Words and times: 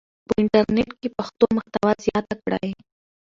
په 0.27 0.33
انټرنیټ 0.41 0.89
کې 0.99 1.09
پښتو 1.17 1.45
محتوا 1.57 1.91
زیاته 2.05 2.35
کړئ. 2.43 2.71